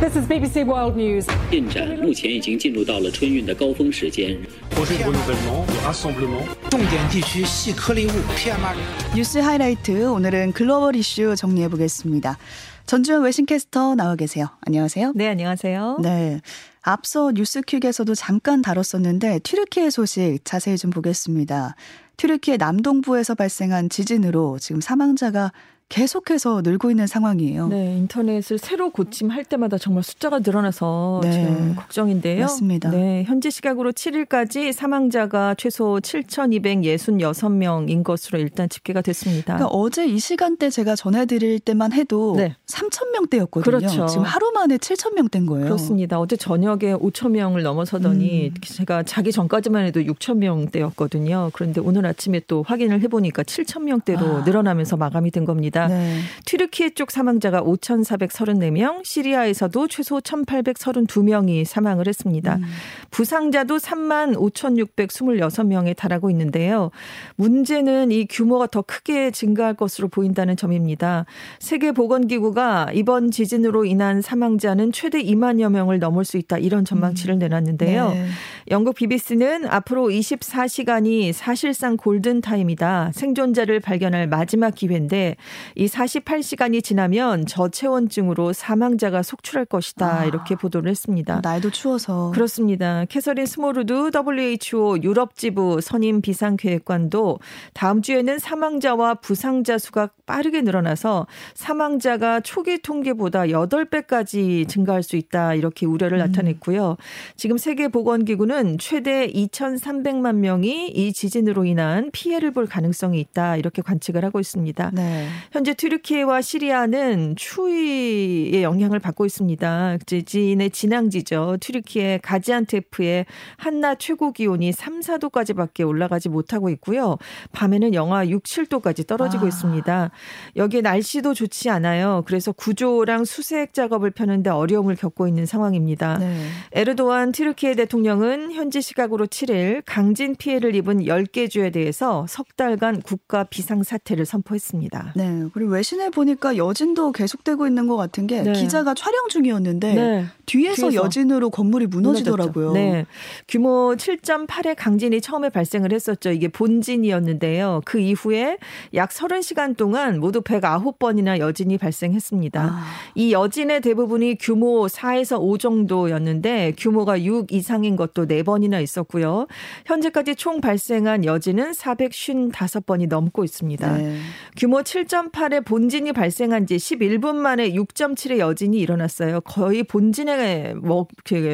[0.00, 1.26] This is BBC World News.
[1.50, 4.36] 进展目前已经进入到了春运的高峰时间。
[4.70, 6.44] projet de renouvellement, de rassemblement.
[6.70, 12.38] 重点地区细颗粒物 PM2.5 뉴스 하이라이트 오늘은 글로벌 이슈 정리해 보겠습니다.
[12.86, 14.48] 전주현 외신캐스터 나와 계세요.
[14.66, 15.12] 안녕하세요.
[15.14, 15.98] 네, 안녕하세요.
[16.02, 16.40] 네.
[16.82, 21.76] 앞서 뉴스퀵에서도 잠깐 다뤘었는데 튀르키예 소식 자세히 좀 보겠습니다.
[22.18, 25.52] 튀르키예 남동부에서 발생한 지진으로 지금 사망자가
[25.89, 27.67] 계속해서 늘고 있는 상황이에요.
[27.67, 31.31] 네, 인터넷을 새로 고침할 때마다 정말 숫자가 늘어나서 네.
[31.31, 32.41] 지금 걱정인데요.
[32.41, 32.91] 맞습니다.
[32.91, 39.55] 네, 현지 시각으로 7일까지 사망자가 최소 7,266명인 것으로 일단 집계가 됐습니다.
[39.55, 42.55] 그러니까 어제 이 시간대 제가 전해드릴 때만 해도 네.
[42.67, 43.79] 3천 명대였거든요.
[43.79, 44.05] 그렇죠.
[44.05, 45.65] 지금 하루 만에 7천 명대인 거예요.
[45.65, 46.19] 그렇습니다.
[46.19, 48.53] 어제 저녁에 5천 명을 넘어서더니 음.
[48.63, 51.49] 제가 자기 전까지만 해도 6천 명대였거든요.
[51.53, 54.43] 그런데 오늘 아침에 또 확인을 해보니까 7천 명대로 아.
[54.43, 55.78] 늘어나면서 마감이 된 겁니다.
[55.87, 56.19] 네.
[56.45, 62.55] 튀르키예 쪽 사망자가 5,434명, 시리아에서도 최소 1,832명이 사망을 했습니다.
[62.55, 62.63] 음.
[63.11, 66.91] 부상자도 3만 5,626명에 달하고 있는데요.
[67.35, 71.25] 문제는 이 규모가 더 크게 증가할 것으로 보인다는 점입니다.
[71.59, 78.09] 세계보건기구가 이번 지진으로 인한 사망자는 최대 2만여 명을 넘을 수 있다 이런 전망치를 내놨는데요.
[78.09, 78.27] 네.
[78.71, 83.11] 영국 BBC는 앞으로 24시간이 사실상 골든타임이다.
[83.13, 85.35] 생존자를 발견할 마지막 기회인데
[85.75, 90.19] 이 48시간이 지나면 저체온증으로 사망자가 속출할 것이다.
[90.19, 90.25] 아.
[90.25, 91.41] 이렇게 보도를 했습니다.
[91.43, 93.05] 날도 추워서 그렇습니다.
[93.05, 97.39] 캐서린 스모르드 WHO 유럽 지부 선임 비상계획관도
[97.73, 105.55] 다음 주에는 사망자와 부상자 수가 빠르게 늘어나서 사망자가 초기 통계보다 8배까지 증가할 수 있다.
[105.55, 106.97] 이렇게 우려를 나타냈고요.
[107.35, 113.57] 지금 세계보건기구는 최대 2,300만 명이 이 지진으로 인한 피해를 볼 가능성이 있다.
[113.57, 114.91] 이렇게 관측을 하고 있습니다.
[114.93, 115.27] 네.
[115.59, 119.97] 현재 튀르키예와 시리아는 추위의 영향을 받고 있습니다.
[120.05, 121.57] 지진의 진앙지죠.
[121.59, 123.25] 튀르키예 가지안테프의
[123.57, 127.17] 한낮 최고 기온이 3, 4도까지밖에 올라가지 못하고 있고요.
[127.51, 129.47] 밤에는 영하 6, 7도까지 떨어지고 아.
[129.49, 130.11] 있습니다.
[130.55, 132.23] 여기에 날씨도 좋지 않아요.
[132.25, 136.19] 그래서 구조랑 수색 작업을 펴는데 어려움을 겪고 있는 상황입니다.
[136.19, 136.41] 네.
[136.71, 143.43] 에르도안 튀르키예 대통령은 현지 시각으로 7일 강진 피해를 입은 10개 주에 대해서 석 달간 국가
[143.43, 145.15] 비상 사태를 선포했습니다.
[145.17, 145.48] 네.
[145.53, 148.53] 그리고 외신에 보니까 여진도 계속되고 있는 것 같은 게 네.
[148.53, 150.25] 기자가 촬영 중이었는데 네.
[150.45, 151.05] 뒤에서, 뒤에서.
[151.05, 152.73] 여진으로 건물이 무너지더라고요.
[152.73, 153.05] 네.
[153.47, 156.31] 규모 7.8의 강진이 처음에 발생을 했었죠.
[156.31, 157.81] 이게 본진이었는데요.
[157.85, 158.57] 그 이후에
[158.93, 162.61] 약 30시간 동안 모두 109번이나 여진이 발생했습니다.
[162.61, 162.83] 아.
[163.15, 169.47] 이 여진의 대부분이 규모 4에서 5 정도였는데 규모가 6 이상인 것도 4번이나 있었고요.
[169.85, 173.97] 현재까지 총 발생한 여진은 455번이 넘고 있습니다.
[173.97, 174.17] 네.
[174.57, 174.83] 규모
[175.29, 179.41] 7.8의 본진이 발생한 지 11분 만에 6.7의 여진이 일어났어요.
[179.41, 181.07] 거의 본진에 뭐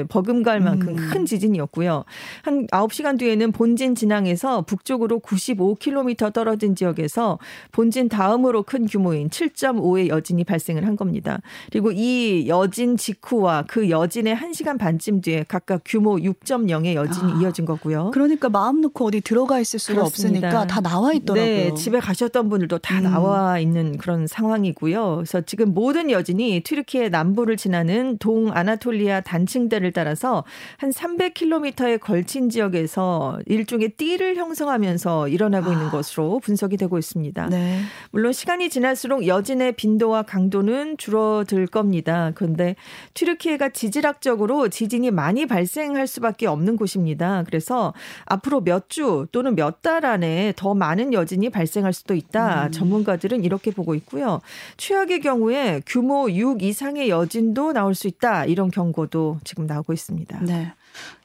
[0.09, 1.09] 버금갈 만큼 음.
[1.09, 2.05] 큰 지진이었고요.
[2.43, 7.39] 한 9시간 뒤에는 본진 진앙에서 북쪽으로 95km 떨어진 지역에서
[7.71, 11.41] 본진 다음으로 큰 규모인 7.5의 여진이 발생을 한 겁니다.
[11.71, 17.39] 그리고 이 여진 직후와 그 여진의 1시간 반쯤 뒤에 각각 규모 6.0의 여진이 아.
[17.41, 18.11] 이어진 거고요.
[18.13, 20.47] 그러니까 마음 놓고 어디 들어가 있을 수가 그렇습니다.
[20.47, 21.45] 없으니까 다 나와 있더라고요.
[21.45, 23.03] 네, 집에 가셨던 분들도 다 음.
[23.03, 25.15] 나와 있는 그런 상황이고요.
[25.17, 30.43] 그래서 지금 모든 여진이 튀르키예 남부를 지나는 동 아나톨리아 단층대를 따라서
[30.77, 35.91] 한 300km에 걸친 지역에서 일종의 띠를 형성하면서 일어나고 있는 아.
[35.91, 37.47] 것으로 분석이 되고 있습니다.
[37.47, 37.81] 네.
[38.11, 42.31] 물론 시간이 지날수록 여진의 빈도와 강도는 줄어들 겁니다.
[42.35, 42.75] 그런데
[43.13, 47.43] 튀르키예가 지질학적으로 지진이 많이 발생할 수밖에 없는 곳입니다.
[47.45, 47.93] 그래서
[48.25, 52.67] 앞으로 몇 주 또는 몇 달 안에 더 많은 여진이 발생할 수도 있다.
[52.67, 52.71] 음.
[52.71, 54.41] 전문가들은 이 렇게 보고 있고요.
[54.77, 58.45] 최악의 경우에 규모 6 이상의 여진도 나올 수 있다.
[58.45, 60.39] 이런 경고도 지금 나오고 있습니다.
[60.41, 60.73] 네.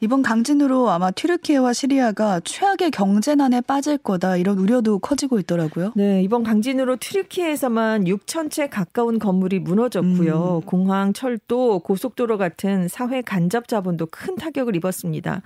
[0.00, 5.92] 이번 강진으로 아마 튀르키예와 시리아가 최악의 경제난에 빠질 거다 이런 우려도 커지고 있더라고요.
[5.94, 10.62] 네, 이번 강진으로 튀르키예에서만 6천 채 가까운 건물이 무너졌고요.
[10.62, 10.66] 음.
[10.66, 15.42] 공항, 철도, 고속도로 같은 사회 간접 자본도 큰 타격을 입었습니다.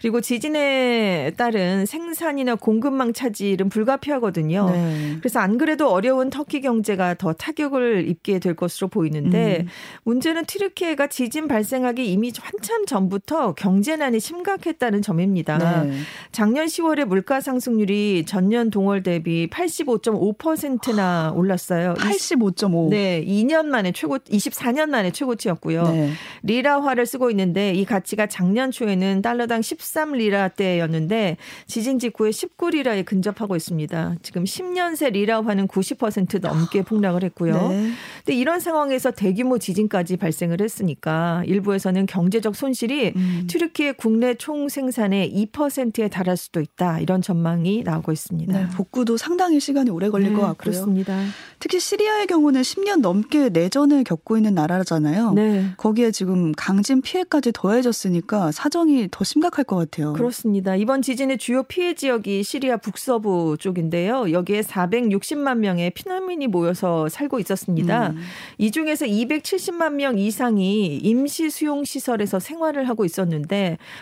[0.00, 4.70] 그리고 지진에 따른 생산이나 공급망 차질은 불가피하거든요.
[4.70, 5.16] 네.
[5.18, 9.68] 그래서 안 그래도 어려운 터키 경제가 더 타격을 입게 될 것으로 보이는데 음.
[10.04, 15.58] 문제는 튀르키예가 지진 발생하기 이미 한참 전부터 경 제난이 심각했다는 점입니다.
[15.84, 15.92] 네.
[16.32, 21.94] 작년 10월에 물가 상승률이 전년 동월 대비 85.5%나 올랐어요.
[21.94, 22.90] 85.5.
[22.90, 25.82] 네, 2년 만에 최고 24년 만에 최고치였고요.
[25.84, 26.10] 네.
[26.42, 31.36] 리라화를 쓰고 있는데 이 가치가 작년 초에는 달러당 13리라대였는데
[31.66, 34.16] 지진 직후에 19리라에 근접하고 있습니다.
[34.22, 37.68] 지금 10년 새 리라화는 90% 넘게 폭락을 했고요.
[37.68, 37.90] 네.
[38.24, 43.44] 근데 이런 상황에서 대규모 지진까지 발생을 했으니까 일부에서는 경제적 손실이 음.
[43.58, 47.00] 튀르키예 국내 총 생산의 2%에 달할 수도 있다.
[47.00, 48.52] 이런 전망이 나오고 있습니다.
[48.52, 50.54] 네, 복구도 상당히 시간이 오래 걸릴 네, 것 같고요.
[50.56, 51.18] 그렇습니다.
[51.58, 55.32] 특히 시리아의 경우는 10년 넘게 내전을 겪고 있는 나라잖아요.
[55.32, 55.64] 네.
[55.76, 60.12] 거기에 지금 강진 피해까지 더해졌으니까 사정이 더 심각할 것 같아요.
[60.12, 60.76] 그렇습니다.
[60.76, 64.30] 이번 지진의 주요 피해 지역이 시리아 북서부 쪽인데요.
[64.30, 68.10] 여기에 460만 명의 피난민이 모여서 살고 있었습니다.
[68.10, 68.18] 음.
[68.58, 73.47] 이 중에서 270만 명 이상이 임시 수용 시설에서 생활을 하고 있었는데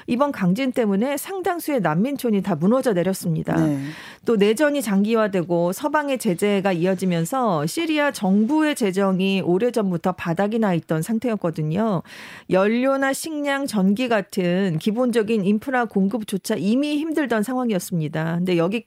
[0.06, 3.56] 이번 강진 때문에 상당수의 난민촌이 다 무너져 내렸습니다.
[3.56, 3.78] 네.
[4.24, 12.02] 또 내전이 장기화되고 서방의 제재가 이어지면서 시리아 정부의 재정이 오래전부터 바닥이 나 있던 상태였거든요.
[12.50, 18.36] 연료나 식량, 전기 같은 기본적인 인프라 공급조차 이미 힘들던 상황이었습니다.
[18.38, 18.84] 근데 여기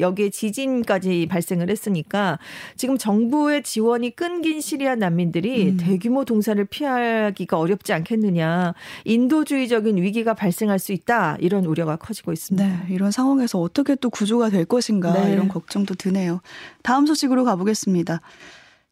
[0.00, 2.38] 여기에 지진까지 발생을 했으니까
[2.76, 5.76] 지금 정부의 지원이 끊긴 시리아 난민들이 음.
[5.78, 8.74] 대규모 동사를 피하기가 어렵지 않겠느냐.
[9.04, 11.36] 인도주의적인 위기가 발생할 수 있다.
[11.40, 12.66] 이런 우려가 커지고 있습니다.
[12.66, 15.32] 네, 이런 상황에서 어떻게 또 구조가 될 것인가 네.
[15.32, 16.40] 이런 걱정도 드네요.
[16.82, 18.20] 다음 소식으로 가보겠습니다.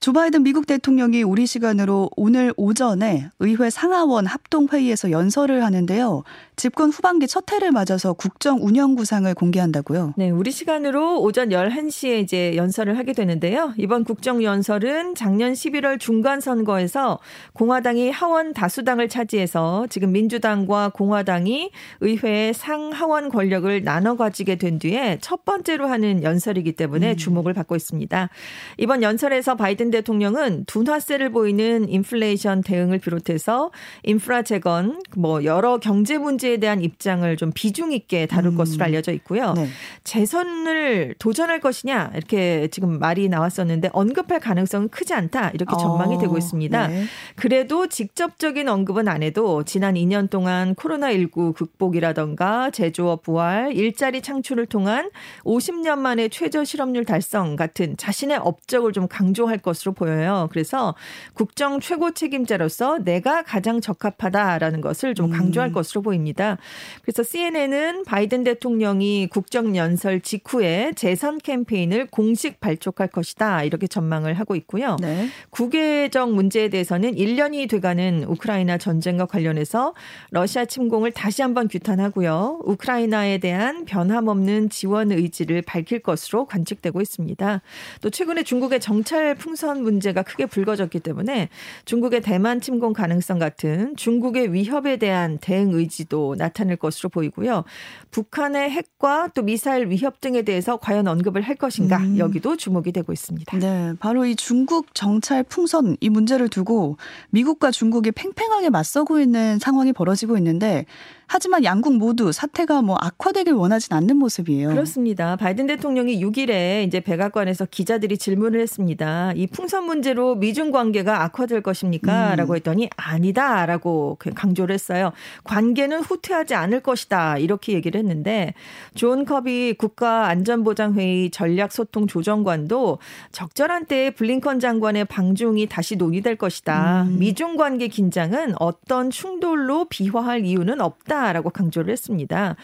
[0.03, 6.25] 조 바이든 미국 대통령이 우리 시간으로 오늘 오전에 의회 상하원 합동회의에서 연설을 하는데요.
[6.57, 10.15] 집권 후반기 첫 해를 맞아서 국정 운영 구상을 공개한다고요.
[10.17, 13.75] 네, 우리 시간으로 오전 11시에 이제 연설을 하게 되는데요.
[13.77, 17.21] 이번 국정 연설은 작년 11월 중간 선거에서
[17.53, 21.71] 공화당이 하원 다수당을 차지해서 지금 민주당과 공화당이
[22.01, 27.17] 의회의 상하원 권력을 나눠 가지게 된 뒤에 첫 번째로 하는 연설이기 때문에 음.
[27.17, 28.31] 주목을 받고 있습니다.
[28.79, 33.71] 이번 연설에서 바이든 대통령은 둔화세를 보이는 인플레이션 대응을 비롯해서
[34.03, 38.56] 인프라 재건, 뭐 여러 경제 문제에 대한 입장을 좀 비중 있게 다룰 음.
[38.56, 39.53] 것으로 알려져 있고요.
[39.53, 39.69] 네.
[40.03, 46.19] 재선을 도전할 것이냐 이렇게 지금 말이 나왔었는데 언급할 가능성은 크지 않다 이렇게 전망이 어.
[46.19, 46.89] 되고 있습니다.
[46.89, 47.05] 네.
[47.37, 55.11] 그래도 직접적인 언급은 안 해도 지난 2년 동안 코로나19 극복이라던가 제조업 부활, 일자리 창출을 통한
[55.44, 60.49] 50년 만에 최저 실업률 달성 같은 자신의 업적을 좀 강조할 것으로 것으로 보여요.
[60.52, 60.94] 그래서
[61.34, 65.73] 국정 최고 책임자로서 내가 가장 적합하다라는 것을 좀 강조할 음.
[65.73, 66.56] 것으로 보입니다.
[67.02, 73.64] 그래서 CNN은 바이든 대통령이 국정 연설 직후에 재선 캠페인을 공식 발족할 것이다.
[73.64, 74.96] 이렇게 전망을 하고 있고요.
[75.00, 75.29] 네.
[75.50, 79.94] 국외적 문제에 대해서는 1년이 돼가는 우크라이나 전쟁과 관련해서
[80.31, 82.61] 러시아 침공을 다시 한번 규탄하고요.
[82.64, 87.61] 우크라이나에 대한 변함없는 지원 의지를 밝힐 것으로 관측되고 있습니다.
[88.00, 91.49] 또 최근에 중국의 정찰 풍선 선전 문제가 크게 불거졌기 때문에
[91.87, 97.65] 중국의 대만 침공 가능성 같은 중국의 위협에 대한 대응 의지도 나타낼 것으로 보이고요.
[98.11, 102.19] 북한의 핵과 또 미사일 위협 등에 대해서 과연 언급을 할 것인가 음.
[102.19, 103.59] 여기도 주목이 되고 있습니다.
[103.59, 106.99] 네, 바로 이 중국 정찰 풍선 이 문제를 두고
[107.31, 110.85] 미국과 중국이 팽팽하게 맞서고 있는 상황이 벌어지고 있는데
[111.32, 114.69] 하지만 양국 모두 사태가 뭐 악화되길 원하진 않는 모습이에요.
[114.69, 115.37] 그렇습니다.
[115.37, 119.32] 바이든 대통령이 6일에 이제 백악관에서 기자들이 질문을 했습니다.
[119.34, 122.32] 이 풍선 문제로 미중 관계가 악화될 것입니까?
[122.32, 122.37] 음.
[122.37, 125.12] 라고 했더니 아니다라고 그 강조를 했어요.
[125.44, 127.38] 관계는 후퇴하지 않을 것이다.
[127.38, 128.52] 이렇게 얘기를 했는데
[128.94, 132.99] 존 커비 국가안전보장회의 전략소통 조정관도
[133.31, 137.05] 적절한 때에 블링컨 장관의 방중이 다시 논의될 것이다.
[137.05, 137.19] 음.
[137.19, 141.32] 미중 관계 긴장은 어떤 충돌로 비화할 이유는 없 다.
[141.32, 142.56] 라고 강조를 했습니다.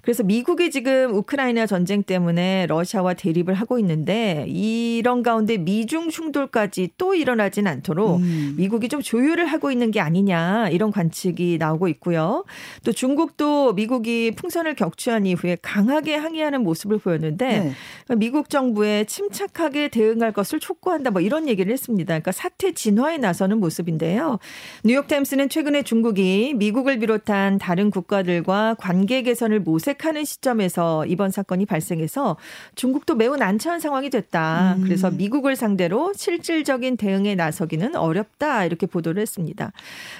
[0.00, 7.14] 그래서 미국이 지금 우크라이나 전쟁 때문에 러시아와 대립을 하고 있는데 이런 가운데 미중 충돌까지 또
[7.14, 8.54] 일어나진 않도록 음.
[8.56, 12.44] 미국이 좀 조율을 하고 있는 게 아니냐 이런 관측이 나오고 있고요.
[12.84, 17.74] 또 중국도 미국이 풍선을 격추한 이후에 강하게 항의하는 모습을 보였는데
[18.08, 18.16] 네.
[18.16, 22.06] 미국 정부에 침착하게 대응할 것을 촉구한다 뭐 이런 얘기를 했습니다.
[22.06, 24.38] 그러니까 사태 진화에 나서는 모습인데요.
[24.84, 32.36] 뉴욕타임스는 최근에 중국이 미국을 비롯한 다른 국 국가들과 관계 개선을 모색하는 시점에서 이번 사건이 발생해서
[32.74, 34.76] 중국도 매우 난처한 상황이 됐다.
[34.78, 34.84] 음.
[34.84, 38.64] 그래서 미국을 상대로 실질적인 대응에 나서기는 어렵다.
[38.64, 39.72] 이렇게 보도를 했습니다.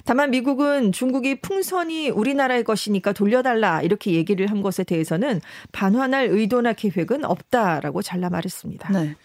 [0.05, 3.83] 다만 미국은 중국이 풍선이 우리나라의 것이니까 돌려달라.
[3.83, 5.41] 이렇게 얘기를 한 것에 대해서는
[5.73, 8.93] 반환할 의도나 계획은 없다라고 잘라 말했습니다.
[8.93, 9.17] 네.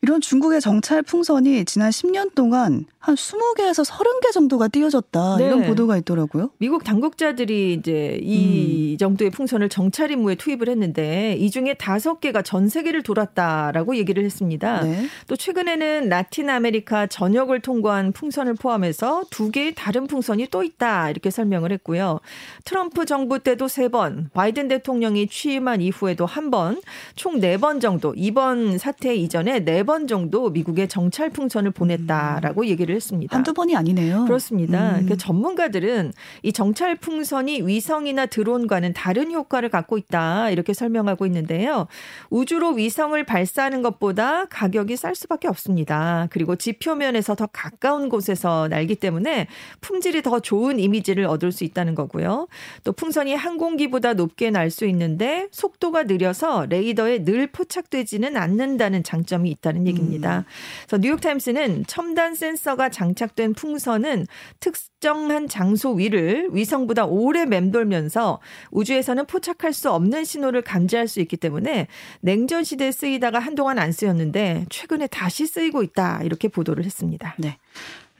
[0.00, 5.36] 이런 중국의 정찰 풍선이 지난 10년 동안 한 20개에서 30개 정도가 띄어졌다.
[5.38, 5.46] 네.
[5.46, 6.50] 이런 보도가 있더라고요.
[6.58, 8.98] 미국 당국자들이 이제 이 음.
[8.98, 14.82] 정도의 풍선을 정찰 임무에 투입을 했는데 이 중에 5개가 전 세계를 돌았다라고 얘기를 했습니다.
[14.82, 15.06] 네.
[15.26, 21.10] 또 최근에는 라틴 아메리카 전역을 통과한 풍선을 포함해서 두 개의 다른 풍선이 또 있다.
[21.10, 22.20] 이렇게 설명을 했고요.
[22.64, 26.80] 트럼프 정부 때도 3번, 바이든 대통령이 취임한 이후에도 한 번,
[27.16, 33.34] 총 4번 정도 이번 사태 이전에 4번 4번 정도 미국에 정찰 풍선을 보냈다라고 얘기를 했습니다.
[33.34, 34.26] 한두 번이 아니네요.
[34.26, 34.90] 그렇습니다.
[34.90, 34.90] 음.
[34.90, 41.88] 그러니까 전문가들은 이 정찰 풍선이 위성이나 드론과는 다른 효과를 갖고 있다 이렇게 설명하고 있는데요.
[42.30, 46.28] 우주로 위성을 발사하는 것보다 가격이 쌀 수밖에 없습니다.
[46.30, 49.48] 그리고 지표면에서 더 가까운 곳에서 날기 때문에
[49.80, 52.46] 품질이 더 좋은 이미지를 얻을 수 있다는 거고요.
[52.84, 59.77] 또 풍선이 항공기보다 높게 날 수 있는데 속도가 느려서 레이더에 늘 포착되지는 않는다는 장점이 있다는
[59.86, 60.38] 얘기입니다.
[60.38, 60.44] 음.
[60.86, 64.26] 그래서 뉴욕타임스는 첨단 센서가 장착된 풍선은
[64.60, 71.86] 특정한 장소 위를 위성보다 오래 맴돌면서 우주에서는 포착할 수 없는 신호를 감지할 수 있기 때문에
[72.20, 77.34] 냉전 시대에 쓰이다가 한동안 안 쓰였는데 최근에 다시 쓰이고 있다 이렇게 보도를 했습니다.
[77.38, 77.58] 네.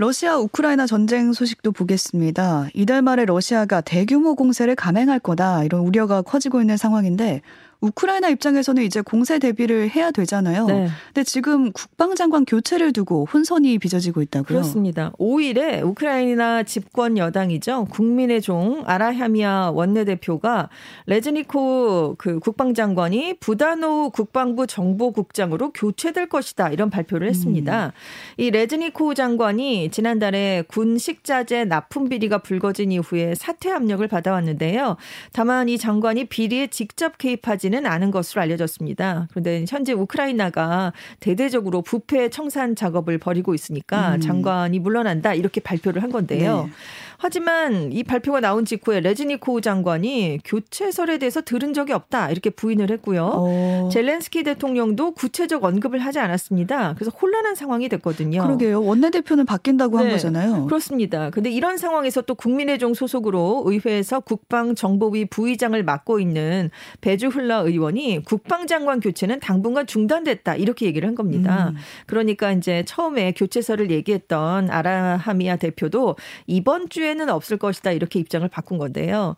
[0.01, 2.69] 러시아 우크라이나 전쟁 소식도 보겠습니다.
[2.73, 7.43] 이달 말에 러시아가 대규모 공세를 감행할 거다 이런 우려가 커지고 있는 상황인데
[7.81, 10.67] 우크라이나 입장에서는 이제 공세 대비를 해야 되잖아요.
[10.67, 10.89] 네.
[11.07, 14.47] 근데 지금 국방장관 교체를 두고 혼선이 빚어지고 있다고요.
[14.47, 15.13] 그렇습니다.
[15.19, 17.87] 5일에 우크라이나 집권 여당이죠.
[17.91, 20.71] 국민의 종 아라하미아 원내대표가
[21.07, 27.87] 레즈니코 그 국방장관이 부다노 국방부 정보국장으로 교체될 것이다 이런 발표를 했습니다.
[27.87, 27.91] 음.
[28.39, 34.97] 이 레즈니코 장관이 지난달에 군 식자재 납품 비리가 불거진 이후에 사퇴 압력을 받아왔는데요.
[35.33, 39.29] 다만 이 장관이 비리에 직접 개입하지 있지는 않은 것으로 알려졌습니다.
[39.31, 44.21] 그런데 현재 우크라이나가 대대적으로 부패 청산 작업을 벌이고 있으니까 음.
[44.21, 46.65] 장관이 물러난다 이렇게 발표를 한 건데요.
[46.65, 46.73] 네.
[47.21, 53.23] 하지만 이 발표가 나온 직후에 레즈니코우 장관이 교체설에 대해서 들은 적이 없다 이렇게 부인을 했고요.
[53.23, 53.49] 오.
[53.49, 53.89] 어.
[53.93, 56.95] 젤렌스키 대통령도 구체적 언급을 하지 않았습니다.
[56.95, 58.43] 그래서 혼란한 상황이 됐거든요.
[58.45, 58.83] 그러게요.
[58.85, 60.05] 원내대표는 바뀐다고 네.
[60.05, 60.67] 한 거잖아요.
[60.67, 61.31] 그렇습니다.
[61.31, 66.71] 근데 이런 상황에서 또 국민의종 소속으로 의회에서 국방정보위 부의장을 맡고 있는
[67.01, 71.71] 베주훌라 의원이 국방장관 교체는 당분간 중단됐다 이렇게 얘기를 한 겁니다.
[71.71, 71.77] 음.
[72.07, 76.15] 그러니까 이제 처음에 교체설을 얘기했던 아라하미아 대표도
[76.47, 79.35] 이번 주에 후회는 없을 것이다 이렇게 입장을 바꾼 건데요.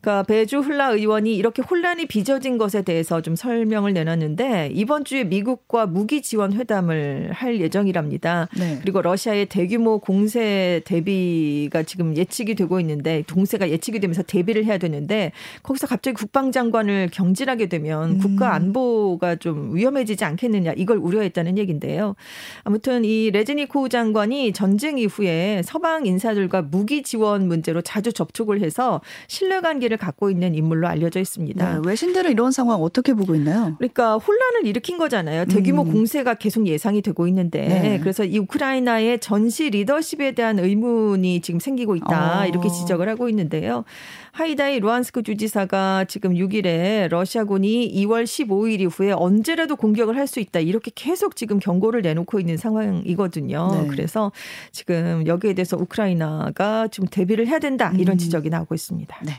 [0.00, 5.86] 그러니까 배주 훌라 의원이 이렇게 혼란이 빚어진 것에 대해서 좀 설명을 내놨는데 이번 주에 미국과
[5.86, 8.48] 무기 지원 회담을 할 예정이랍니다.
[8.58, 8.78] 네.
[8.82, 15.30] 그리고 러시아의 대규모 공세 대비가 지금 예측이 되고 있는데 동세가 예측이 되면서 대비를 해야 되는데
[15.62, 18.18] 거기서 갑자기 국방장관을 경질하게 되면 음.
[18.18, 22.16] 국가 안보가 좀 위험해지지 않겠느냐 이걸 우려했다는 얘기인데요.
[22.64, 29.60] 아무튼 이 레즈니코우 장관이 전쟁 이후에 서방 인사들과 무기 지원 문제로 자주 접촉을 해서 신뢰
[29.60, 31.74] 관계를 의미를 갖고 있는 인물로 알려져 있습니다.
[31.74, 33.74] 네, 외신들은 이런 상황 어떻게 보고 있나요?
[33.78, 35.44] 그러니까 혼란을 일으킨 거잖아요.
[35.44, 35.92] 대규모 음.
[35.92, 37.98] 공세가 계속 예상이 되고 있는데 네.
[38.00, 42.46] 그래서 이 우크라이나의 전시 리더십에 대한 의문이 지금 생기고 있다 어.
[42.46, 43.84] 이렇게 지적을 하고 있는데요.
[44.32, 50.90] 하이다이 루안스크 주지사가 지금 6일에 러시아군이 2월 15일 이후에 언제라도 공격을 할 수 있다 이렇게
[50.94, 53.82] 계속 지금 경고를 내놓고 있는 상황이거든요.
[53.82, 53.86] 네.
[53.88, 54.32] 그래서
[54.70, 58.18] 지금 여기에 대해서 우크라이나가 좀 대비를 해야 된다 이런 음.
[58.18, 59.18] 지적이 나오고 있습니다.
[59.24, 59.32] 네.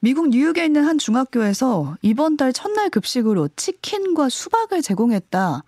[0.00, 5.62] 미국 뉴욕에 있는 한 중학교에서 이번 달 첫날 급식으로 치킨과 수박을 제공했다.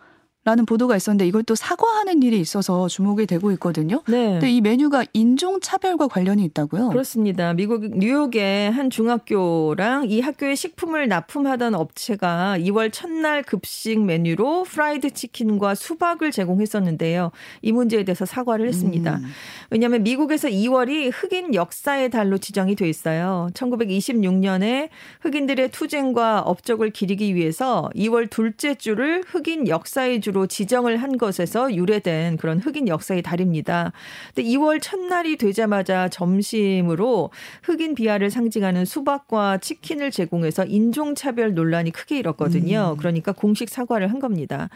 [0.49, 4.02] 라는 보도가 있었는데 이걸 또 사과하는 일이 있어서 주목이 되고 있거든요.
[4.09, 4.31] 네.
[4.31, 6.88] 근데 이 메뉴가 인종 차별과 관련이 있다고요?
[6.88, 7.52] 그렇습니다.
[7.52, 15.75] 미국 뉴욕의 한 중학교랑 이 학교에 식품을 납품하던 업체가 2월 첫날 급식 메뉴로 프라이드 치킨과
[15.75, 17.31] 수박을 제공했었는데요.
[17.61, 19.17] 이 문제에 대해서 사과를 했습니다.
[19.17, 19.26] 음.
[19.69, 23.50] 왜냐하면 미국에서 2월이 흑인 역사의 달로 지정이 돼 있어요.
[23.52, 24.88] 1926년에
[25.21, 32.37] 흑인들의 투쟁과 업적을 기리기 위해서 2월 둘째 주를 흑인 역사의 주로 지정을 한 것에서 유래된
[32.37, 33.92] 그런 흑인 역사의 달입니다.
[34.35, 37.30] 근데 2월 첫날이 되자마자 점심으로
[37.62, 42.95] 흑인 비하를 상징하는 수박과 치킨을 제공해서 인종차별 논란이 크게 일었거든요.
[42.95, 42.97] 음.
[42.99, 44.68] 그러니까 공식 사과를 한 겁니다.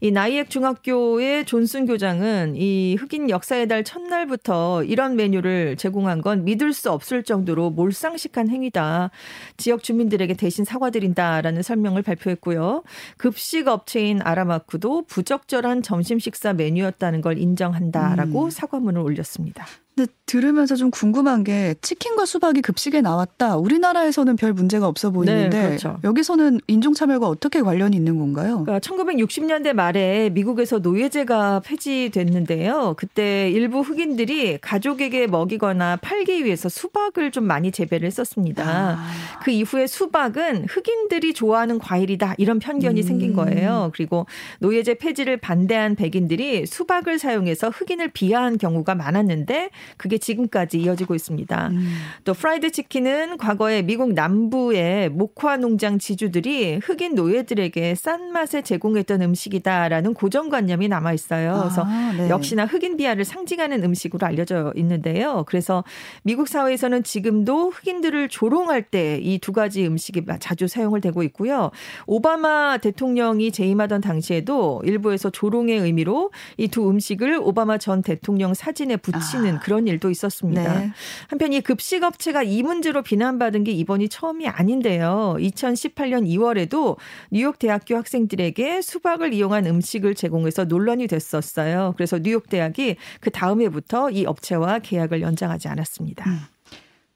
[0.00, 6.72] 이 나이액 중학교의 존슨 교장은 이 흑인 역사의 달 첫날부터 이런 메뉴를 제공한 건 믿을
[6.72, 9.10] 수 없을 정도로 몰상식한 행위다.
[9.56, 12.82] 지역 주민들에게 대신 사과드린다라는 설명을 발표했고요.
[13.16, 18.50] 급식 업체인 아라마크도 부적절한 점심 식사 메뉴였다는 걸 인정한다라고 음.
[18.50, 19.66] 사과문을 올렸습니다.
[19.96, 23.56] 근데 들으면서 좀 궁금한 게 치킨과 수박이 급식에 나왔다.
[23.56, 25.98] 우리나라에서는 별 문제가 없어 보이는데 네, 그렇죠.
[26.04, 28.62] 여기서는 인종차별과 어떻게 관련이 있는 건가요?
[28.64, 32.94] 그러니까 1960년대 말에 미국에서 노예제가 폐지됐는데요.
[32.98, 38.64] 그때 일부 흑인들이 가족에게 먹이거나 팔기 위해서 수박을 좀 많이 재배를 했었습니다.
[38.66, 39.10] 아.
[39.44, 43.06] 그 이후에 수박은 흑인들이 좋아하는 과일이다 이런 편견이 음.
[43.06, 43.90] 생긴 거예요.
[43.94, 44.26] 그리고
[44.58, 51.68] 노예제 폐지를 반대한 백인들이 수박을 사용해서 흑인을 비하한 경우가 많았는데 그게 지금까지 이어지고 있습니다.
[51.68, 51.96] 음.
[52.24, 60.14] 또 프라이드 치킨은 과거에 미국 남부의 목화 농장 지주들이 흑인 노예들에게 싼 맛에 제공했던 음식이다라는
[60.14, 61.60] 고정관념이 남아 있어요.
[61.62, 62.28] 그래서 아, 네.
[62.30, 65.44] 역시나 흑인 비하를 상징하는 음식으로 알려져 있는데요.
[65.46, 65.84] 그래서
[66.22, 71.70] 미국 사회에서는 지금도 흑인들을 조롱할 때 이 두 가지 음식이 자주 사용을 되고 있고요.
[72.06, 79.56] 오바마 대통령이 재임하던 당시에도 일부에서 조롱의 의미로 이 두 음식을 오바마 전 대통령 사진에 붙이는
[79.56, 79.60] 아.
[79.60, 80.78] 그런 일도 있었습니다.
[80.78, 80.92] 네.
[81.28, 85.36] 한편 이 급식 업체가 이 문제로 비난받은 게 이번이 처음이 아닌데요.
[85.38, 86.96] 2018년 2월에도
[87.30, 91.94] 뉴욕 대학교 학생들에게 수박을 이용한 음식을 제공해서 논란이 됐었어요.
[91.96, 96.28] 그래서 뉴욕 대학이 그 다음 해부터 이 업체와 계약을 연장하지 않았습니다.
[96.30, 96.55] 음.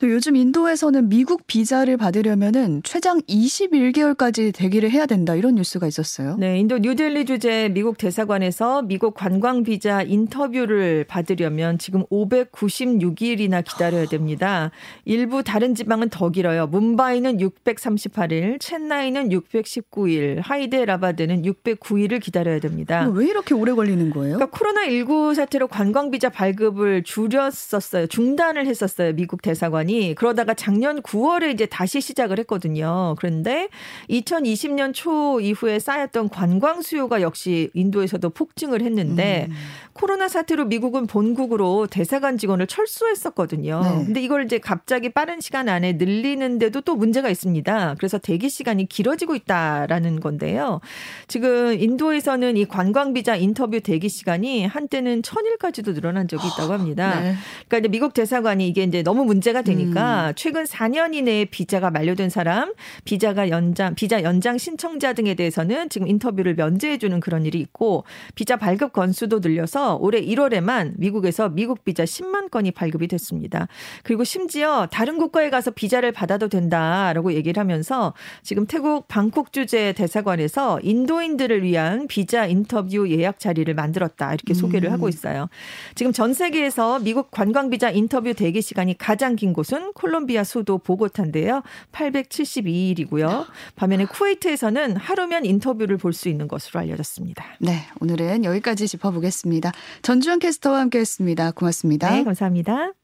[0.01, 6.37] 또 요즘 인도에서는 미국 비자를 받으려면은 최장 21개월까지 대기를 해야 된다 이런 뉴스가 있었어요.
[6.39, 14.71] 네, 인도 뉴델리 주재 미국 대사관에서 미국 관광 비자 인터뷰를 받으려면 지금 596일이나 기다려야 됩니다.
[15.05, 16.67] 일부 다른 지방은 더 길어요.
[16.69, 23.07] 문바이는 638일, 첸나이는 619일, 하이데라바드는 609일을 기다려야 됩니다.
[23.13, 24.37] 왜 이렇게 오래 걸리는 거예요?
[24.37, 28.07] 그러니까 코로나 19 사태로 관광 비자 발급을 줄였었어요.
[28.07, 29.13] 중단을 했었어요.
[29.13, 29.90] 미국 대사관이.
[29.91, 33.17] 기간이 그러다가 작년 9월에 이제 다시 시작을 했거든요.
[33.19, 33.69] 그런데
[34.09, 39.55] 2020년 초 이후에 쌓였던 관광 수요가 역시 인도에서도 폭증을 했는데 음.
[39.93, 43.81] 코로나 사태로 미국은 본국으로 대사관 직원을 철수했었거든요.
[43.83, 44.05] 네.
[44.07, 47.97] 근데 이걸 이제 갑자기 빠른 시간 안에 늘리는데도 또 문제가 있습니다.
[47.99, 50.81] 그래서 대기 시간이 길어지고 있다라는 건데요.
[51.27, 57.21] 지금 인도에서는 이 관광 비자 인터뷰 대기 시간이 한때는 천일까지도 늘어난 적이 있다고 합니다.
[57.21, 57.35] 네.
[57.69, 60.33] 그러니까 이제 미국 대사관이 이게 이제 너무 문제가 되니까 보니까 음.
[60.37, 62.73] 최근 4년 이내에 비자가 만료된 사람,
[63.05, 68.57] 비자가 연장, 비자 연장 신청자 등에 대해서는 지금 인터뷰를 면제해 주는 그런 일이 있고 비자
[68.57, 73.69] 발급 건수도 늘려서 올해 1월에만 미국에서 미국 비자 10만 건이 발급이 됐습니다.
[74.03, 80.81] 그리고 심지어 다른 국가에 가서 비자를 받아도 된다라고 얘기를 하면서 지금 태국 방콕 주재 대사관에서
[80.83, 84.93] 인도인들을 위한 비자 인터뷰 예약 자리를 만들었다 이렇게 소개를 음.
[84.93, 85.49] 하고 있어요.
[85.95, 89.70] 지금 전 세계에서 미국 관광 비자 인터뷰 대기 시간이 가장 긴 곳.
[89.71, 91.63] 곳은 콜롬비아 수도 보고타인데요.
[91.93, 93.47] 872일이고요.
[93.77, 97.45] 반면에 쿠웨이트에서는 하루면 인터뷰를 볼 수 있는 것으로 알려졌습니다.
[97.61, 99.71] 네, 오늘은 여기까지 짚어보겠습니다.
[100.03, 101.53] 전주현 캐스터와 함께했습니다.
[101.53, 102.11] 고맙습니다.
[102.11, 103.00] 네, 감사합니다.